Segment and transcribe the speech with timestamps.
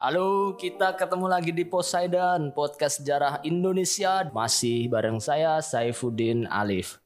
[0.00, 4.24] Halo, kita ketemu lagi di Poseidon, podcast sejarah Indonesia.
[4.32, 6.96] Masih bareng saya, Saifuddin Alif.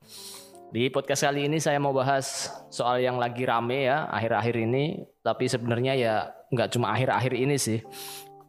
[0.71, 5.03] Di podcast kali ini saya mau bahas soal yang lagi rame ya, akhir-akhir ini.
[5.27, 6.15] Tapi sebenarnya ya
[6.55, 7.83] nggak cuma akhir-akhir ini sih.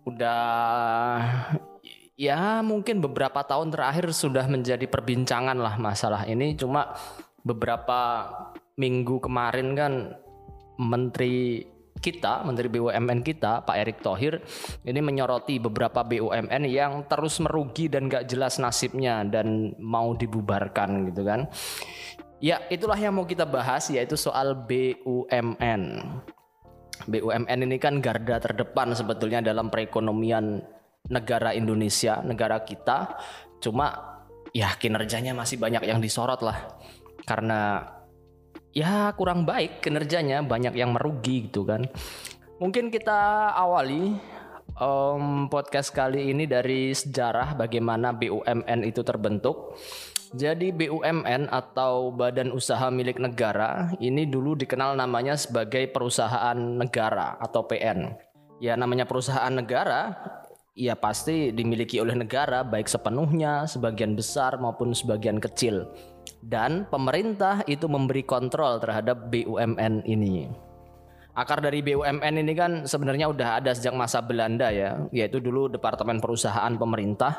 [0.05, 1.25] Udah
[2.13, 6.53] ya mungkin beberapa tahun terakhir sudah menjadi perbincangan lah masalah ini.
[6.53, 6.93] Cuma
[7.41, 8.29] beberapa
[8.77, 9.93] minggu kemarin kan
[10.77, 11.65] Menteri
[12.05, 14.37] kita, Menteri BUMN kita, Pak Erick Thohir,
[14.85, 21.25] ini menyoroti beberapa BUMN yang terus merugi dan gak jelas nasibnya dan mau dibubarkan gitu
[21.25, 21.49] kan.
[22.37, 25.81] Ya itulah yang mau kita bahas yaitu soal BUMN.
[27.09, 30.61] BUMN ini kan garda terdepan sebetulnya dalam perekonomian
[31.09, 33.17] negara Indonesia, negara kita.
[33.57, 34.21] Cuma
[34.53, 36.77] ya kinerjanya masih banyak yang disorot lah.
[37.25, 37.81] Karena
[38.75, 40.43] ya kurang baik kinerjanya.
[40.43, 41.87] Banyak yang merugi gitu kan.
[42.59, 44.19] Mungkin kita awali
[44.75, 49.79] em, podcast kali ini dari sejarah bagaimana BUMN itu terbentuk.
[50.35, 57.63] Jadi BUMN atau Badan Usaha Milik Negara ini dulu dikenal namanya sebagai perusahaan negara atau
[57.63, 58.25] PN
[58.59, 60.15] ya namanya perusahaan negara
[60.75, 65.87] ya pasti dimiliki oleh negara baik sepenuhnya sebagian besar maupun sebagian kecil
[66.45, 70.49] dan pemerintah itu memberi kontrol terhadap BUMN ini.
[71.35, 76.23] Akar dari BUMN ini kan sebenarnya udah ada sejak masa Belanda ya, yaitu dulu Departemen
[76.23, 77.35] Perusahaan Pemerintah.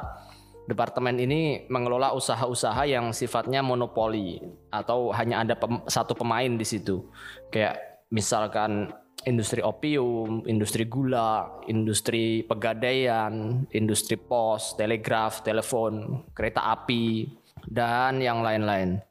[0.67, 7.06] Departemen ini mengelola usaha-usaha yang sifatnya monopoli atau hanya ada pem- satu pemain di situ.
[7.55, 8.91] Kayak misalkan
[9.25, 17.31] industri opium, industri gula, industri pegadaian, industri pos, telegraf, telepon, kereta api,
[17.66, 19.03] dan yang lain-lain.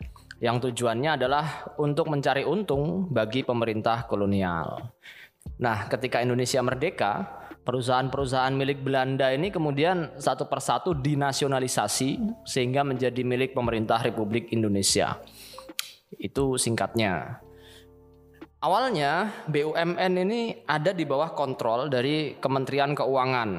[0.44, 4.92] Yang tujuannya adalah untuk mencari untung bagi pemerintah kolonial.
[5.56, 7.14] Nah, ketika Indonesia merdeka,
[7.64, 15.18] perusahaan-perusahaan milik Belanda ini kemudian satu persatu dinasionalisasi sehingga menjadi milik pemerintah Republik Indonesia.
[16.20, 17.42] Itu singkatnya.
[18.60, 23.52] Awalnya BUMN ini ada di bawah kontrol dari Kementerian Keuangan.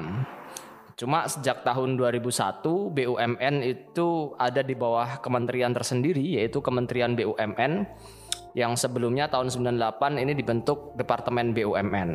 [0.97, 7.85] Cuma sejak tahun 2001 BUMN itu ada di bawah kementerian tersendiri yaitu Kementerian BUMN
[8.57, 12.09] yang sebelumnya tahun 98 ini dibentuk Departemen BUMN.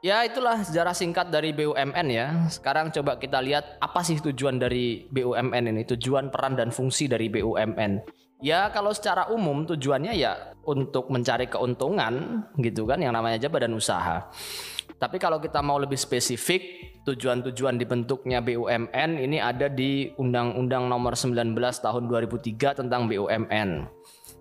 [0.00, 2.46] Ya itulah sejarah singkat dari BUMN ya.
[2.46, 7.26] Sekarang coba kita lihat apa sih tujuan dari BUMN ini, tujuan peran dan fungsi dari
[7.26, 7.98] BUMN.
[8.40, 13.72] Ya kalau secara umum tujuannya ya untuk mencari keuntungan gitu kan yang namanya aja badan
[13.76, 14.28] usaha.
[15.00, 16.60] Tapi kalau kita mau lebih spesifik,
[17.08, 23.88] tujuan-tujuan dibentuknya BUMN ini ada di Undang-Undang Nomor 19 Tahun 2003 tentang BUMN.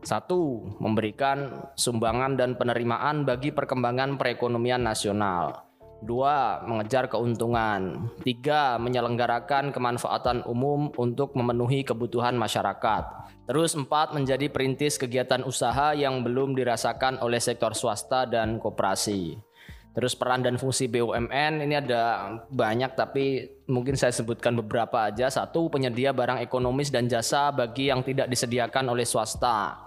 [0.04, 5.64] Satu, memberikan sumbangan dan penerimaan bagi perkembangan perekonomian nasional.
[6.00, 8.08] Dua, mengejar keuntungan.
[8.24, 13.04] Tiga, menyelenggarakan kemanfaatan umum untuk memenuhi kebutuhan masyarakat.
[13.50, 19.42] Terus empat, menjadi perintis kegiatan usaha yang belum dirasakan oleh sektor swasta dan koperasi.
[19.90, 25.34] Terus peran dan fungsi BUMN ini ada banyak tapi mungkin saya sebutkan beberapa aja.
[25.34, 29.82] Satu, penyedia barang ekonomis dan jasa bagi yang tidak disediakan oleh swasta.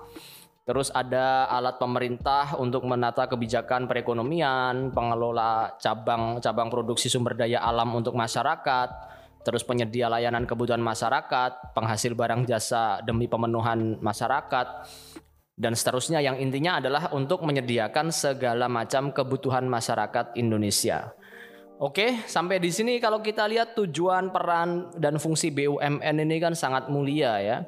[0.66, 8.18] Terus ada alat pemerintah untuk menata kebijakan perekonomian, pengelola cabang-cabang produksi sumber daya alam untuk
[8.18, 8.90] masyarakat,
[9.42, 14.66] terus penyedia layanan kebutuhan masyarakat, penghasil barang jasa demi pemenuhan masyarakat,
[15.52, 21.12] dan seterusnya yang intinya adalah untuk menyediakan segala macam kebutuhan masyarakat Indonesia.
[21.82, 26.86] Oke, sampai di sini kalau kita lihat tujuan peran dan fungsi BUMN ini kan sangat
[26.86, 27.58] mulia ya.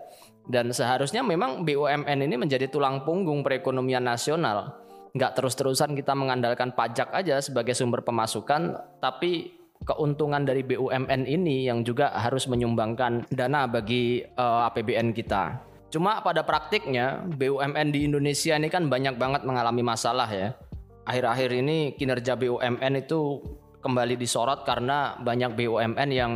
[0.45, 4.77] Dan seharusnya memang BUMN ini menjadi tulang punggung perekonomian nasional.
[5.17, 11.85] Nggak terus-terusan kita mengandalkan pajak aja sebagai sumber pemasukan, tapi keuntungan dari BUMN ini yang
[11.85, 15.61] juga harus menyumbangkan dana bagi eh, APBN kita.
[15.93, 20.59] Cuma pada praktiknya BUMN di Indonesia ini kan banyak banget mengalami masalah ya.
[21.07, 23.39] Akhir-akhir ini kinerja BUMN itu
[23.79, 26.33] kembali disorot karena banyak BUMN yang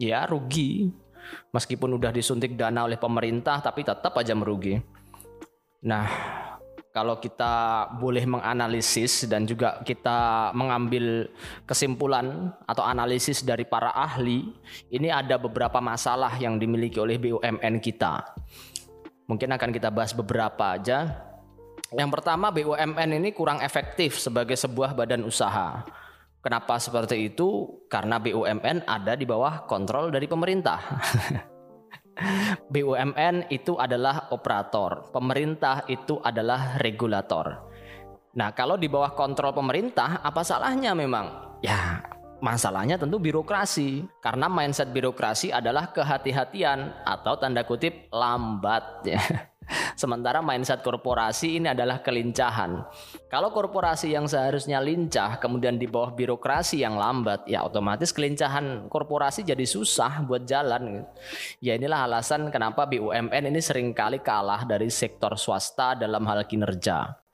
[0.00, 0.88] ya rugi.
[1.52, 4.78] Meskipun udah disuntik dana oleh pemerintah tapi tetap aja merugi.
[5.84, 6.06] Nah,
[6.94, 11.26] kalau kita boleh menganalisis dan juga kita mengambil
[11.66, 14.54] kesimpulan atau analisis dari para ahli,
[14.94, 18.22] ini ada beberapa masalah yang dimiliki oleh BUMN kita.
[19.26, 21.18] Mungkin akan kita bahas beberapa aja.
[21.90, 25.82] Yang pertama BUMN ini kurang efektif sebagai sebuah badan usaha.
[26.46, 27.74] Kenapa seperti itu?
[27.90, 30.78] Karena BUMN ada di bawah kontrol dari pemerintah.
[32.70, 37.70] BUMN itu adalah operator, pemerintah itu adalah regulator.
[38.34, 41.58] Nah, kalau di bawah kontrol pemerintah, apa salahnya memang?
[41.62, 42.02] Ya,
[42.42, 44.02] masalahnya tentu birokrasi.
[44.18, 49.22] Karena mindset birokrasi adalah kehati-hatian atau tanda kutip lambat ya.
[49.94, 52.84] Sementara mindset korporasi ini adalah kelincahan.
[53.30, 59.46] Kalau korporasi yang seharusnya lincah kemudian di bawah birokrasi yang lambat, ya otomatis kelincahan korporasi
[59.46, 61.06] jadi susah buat jalan.
[61.62, 67.24] Ya inilah alasan kenapa BUMN ini sering kali kalah dari sektor swasta dalam hal kinerja.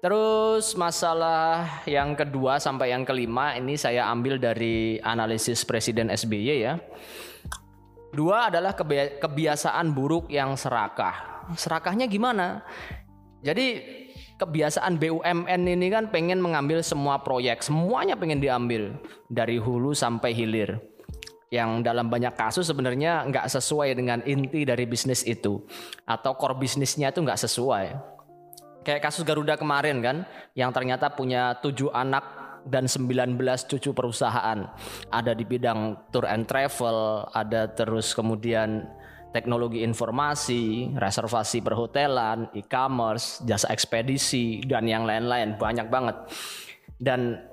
[0.00, 6.80] Terus masalah yang kedua sampai yang kelima ini saya ambil dari analisis Presiden SBY ya.
[8.10, 8.72] Dua adalah
[9.20, 11.29] kebiasaan buruk yang serakah.
[11.56, 12.62] Serakahnya gimana?
[13.40, 13.80] Jadi
[14.40, 18.96] kebiasaan BUMN ini kan pengen mengambil semua proyek, semuanya pengen diambil
[19.28, 20.80] dari hulu sampai hilir.
[21.50, 25.66] Yang dalam banyak kasus sebenarnya nggak sesuai dengan inti dari bisnis itu
[26.06, 27.86] atau core bisnisnya itu nggak sesuai.
[28.80, 30.16] Kayak kasus Garuda kemarin kan,
[30.56, 33.36] yang ternyata punya tujuh anak dan 19
[33.68, 34.72] cucu perusahaan.
[35.12, 38.88] Ada di bidang tour and travel, ada terus kemudian
[39.30, 46.16] teknologi informasi, reservasi perhotelan, e-commerce, jasa ekspedisi dan yang lain-lain banyak banget.
[47.00, 47.50] Dan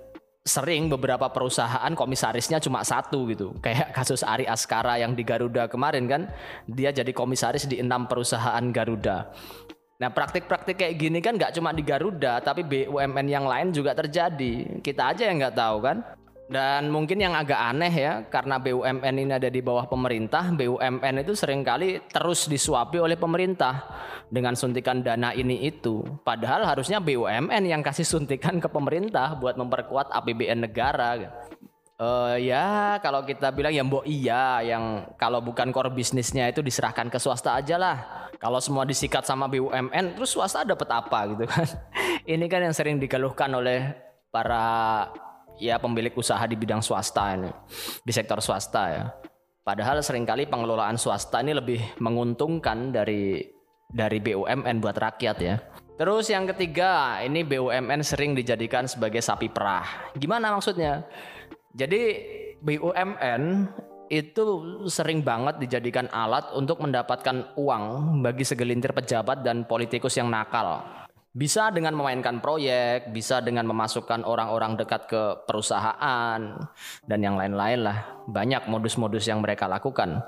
[0.48, 3.52] sering beberapa perusahaan komisarisnya cuma satu gitu.
[3.60, 6.22] Kayak kasus Ari Askara yang di Garuda kemarin kan,
[6.66, 9.30] dia jadi komisaris di enam perusahaan Garuda.
[9.98, 14.80] Nah praktik-praktik kayak gini kan nggak cuma di Garuda, tapi BUMN yang lain juga terjadi.
[14.80, 15.98] Kita aja yang nggak tahu kan.
[16.48, 21.36] Dan mungkin yang agak aneh ya, karena BUMN ini ada di bawah pemerintah, BUMN itu
[21.36, 23.84] sering kali terus disuapi oleh pemerintah
[24.32, 26.08] dengan suntikan dana ini itu.
[26.24, 31.20] Padahal harusnya BUMN yang kasih suntikan ke pemerintah buat memperkuat APBN negara.
[31.98, 37.12] Uh, ya kalau kita bilang ya mbok iya yang kalau bukan core bisnisnya itu diserahkan
[37.12, 37.98] ke swasta aja lah.
[38.40, 41.68] Kalau semua disikat sama BUMN terus swasta dapat apa gitu kan.
[42.38, 43.92] Ini kan yang sering dikeluhkan oleh
[44.32, 45.10] para
[45.57, 47.51] ya pemilik usaha di bidang swasta ini
[48.06, 49.06] di sektor swasta ya.
[49.68, 53.44] Padahal sering kali pengelolaan swasta ini lebih menguntungkan dari
[53.92, 55.59] dari BUMN buat rakyat ya.
[55.98, 60.13] Terus yang ketiga, ini BUMN sering dijadikan sebagai sapi perah.
[60.13, 61.01] Gimana maksudnya?
[61.74, 62.01] Jadi
[62.62, 63.44] BUMN
[64.07, 64.44] itu
[64.88, 67.83] sering banget dijadikan alat untuk mendapatkan uang
[68.24, 70.86] bagi segelintir pejabat dan politikus yang nakal.
[71.38, 76.42] Bisa dengan memainkan proyek, bisa dengan memasukkan orang-orang dekat ke perusahaan,
[77.06, 78.25] dan yang lain-lain lah.
[78.25, 80.25] Banyak modus-modus yang mereka lakukan.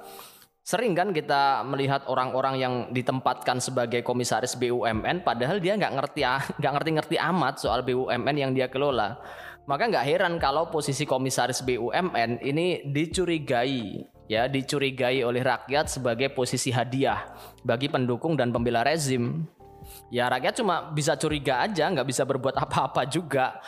[0.61, 6.21] Sering kan kita melihat orang-orang yang ditempatkan sebagai komisaris BUMN, padahal dia nggak ngerti
[6.61, 9.17] nggak ngerti-ngerti amat soal BUMN yang dia kelola.
[9.65, 16.69] Maka nggak heran kalau posisi komisaris BUMN ini dicurigai ya dicurigai oleh rakyat sebagai posisi
[16.69, 17.33] hadiah
[17.65, 19.49] bagi pendukung dan pembela rezim.
[20.09, 23.59] Ya rakyat cuma bisa curiga aja, nggak bisa berbuat apa-apa juga.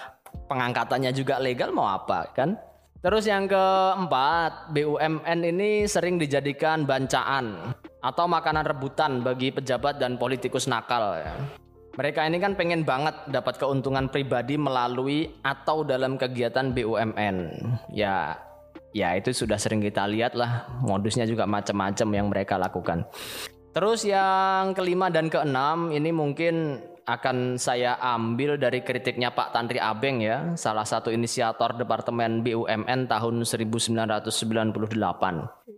[0.48, 2.56] Pengangkatannya juga legal mau apa kan?
[3.02, 10.70] Terus yang keempat, BUMN ini sering dijadikan bancaan atau makanan rebutan bagi pejabat dan politikus
[10.70, 11.34] nakal ya.
[11.98, 17.38] Mereka ini kan pengen banget dapat keuntungan pribadi melalui atau dalam kegiatan BUMN.
[17.92, 18.38] Ya,
[18.94, 20.70] ya itu sudah sering kita lihat lah.
[20.86, 23.04] Modusnya juga macam-macam yang mereka lakukan.
[23.72, 30.20] Terus yang kelima dan keenam ini mungkin akan saya ambil dari kritiknya Pak Tantri Abeng
[30.20, 34.28] ya, salah satu inisiator Departemen BUMN tahun 1998.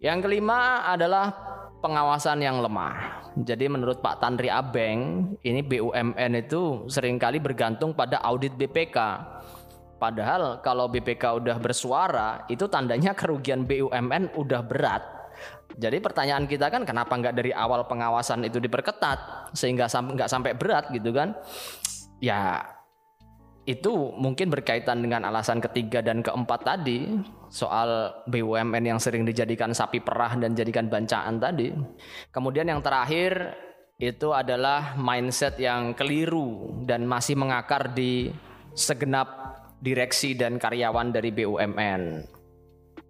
[0.01, 1.37] Yang kelima adalah
[1.85, 3.29] pengawasan yang lemah.
[3.37, 8.97] Jadi menurut Pak Tandri Abeng, ini BUMN itu sering kali bergantung pada audit BPK.
[10.01, 15.22] Padahal kalau BPK udah bersuara, itu tandanya kerugian BUMN udah berat.
[15.73, 20.93] Jadi pertanyaan kita kan kenapa nggak dari awal pengawasan itu diperketat sehingga nggak sampai berat
[20.93, 21.33] gitu kan?
[22.21, 22.61] Ya
[23.63, 27.07] itu mungkin berkaitan dengan alasan ketiga dan keempat tadi
[27.47, 31.71] soal BUMN yang sering dijadikan sapi perah dan jadikan bancaan tadi.
[32.35, 33.55] Kemudian yang terakhir
[33.95, 38.35] itu adalah mindset yang keliru dan masih mengakar di
[38.75, 39.31] segenap
[39.79, 42.03] direksi dan karyawan dari BUMN.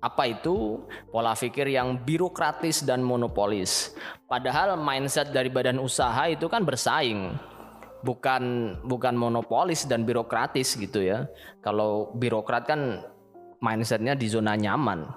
[0.04, 0.84] Apa itu?
[1.08, 3.96] Pola pikir yang birokratis dan monopolis.
[4.28, 7.32] Padahal mindset dari badan usaha itu kan bersaing
[8.04, 11.24] bukan bukan monopolis dan birokratis gitu ya.
[11.64, 13.00] Kalau birokrat kan
[13.64, 15.08] mindsetnya di zona nyaman.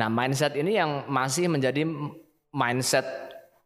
[0.00, 1.84] Nah mindset ini yang masih menjadi
[2.56, 3.04] mindset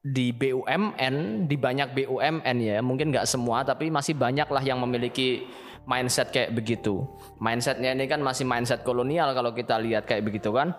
[0.03, 5.47] di BUMN, di banyak BUMN ya, mungkin nggak semua, tapi masih banyak lah yang memiliki
[5.87, 7.07] mindset kayak begitu.
[7.39, 10.75] Mindsetnya ini kan masih mindset kolonial kalau kita lihat kayak begitu kan,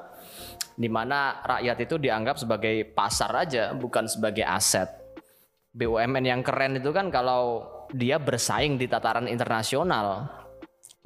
[0.75, 4.91] di mana rakyat itu dianggap sebagai pasar aja, bukan sebagai aset.
[5.71, 10.27] BUMN yang keren itu kan kalau dia bersaing di tataran internasional,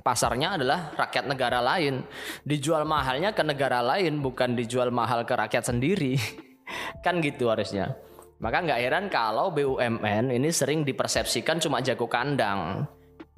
[0.02, 2.02] pasarnya adalah rakyat negara lain.
[2.42, 6.18] Dijual mahalnya ke negara lain, bukan dijual mahal ke rakyat sendiri.
[7.06, 7.94] kan gitu harusnya.
[8.42, 12.90] Maka nggak heran kalau BUMN ini sering dipersepsikan cuma jago kandang.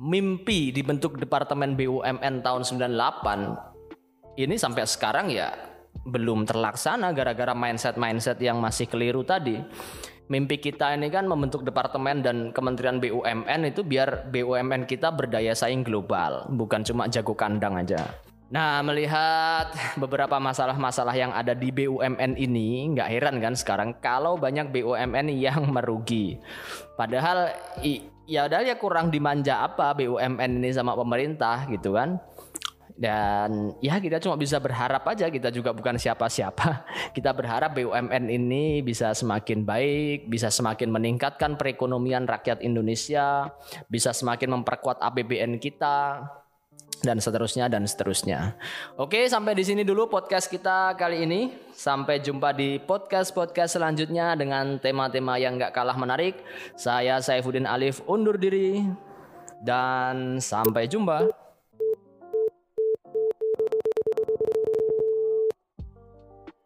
[0.02, 5.54] Mimpi dibentuk Departemen BUMN tahun 98 ini sampai sekarang ya
[6.10, 9.62] belum terlaksana gara-gara mindset-mindset yang masih keliru tadi
[10.32, 15.84] mimpi kita ini kan membentuk departemen dan kementerian BUMN itu biar BUMN kita berdaya saing
[15.84, 18.08] global, bukan cuma jago kandang aja.
[18.54, 24.70] Nah, melihat beberapa masalah-masalah yang ada di BUMN ini, nggak heran kan sekarang kalau banyak
[24.70, 26.38] BUMN yang merugi.
[26.94, 27.50] Padahal
[28.24, 32.20] ya udah ya kurang dimanja apa BUMN ini sama pemerintah gitu kan.
[32.94, 36.86] Dan ya kita cuma bisa berharap aja kita juga bukan siapa-siapa.
[37.18, 43.50] Kita berharap BUMN ini bisa semakin baik bisa semakin meningkatkan perekonomian rakyat Indonesia
[43.90, 46.22] bisa semakin memperkuat APBN kita
[47.04, 48.56] dan seterusnya dan seterusnya.
[48.96, 51.52] Oke, sampai di sini dulu podcast kita kali ini.
[51.76, 56.40] Sampai jumpa di podcast-podcast selanjutnya dengan tema-tema yang gak kalah menarik.
[56.80, 58.88] Saya Saifuddin Alif undur diri
[59.60, 61.28] dan sampai jumpa.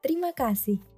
[0.05, 0.96] Terima kasih.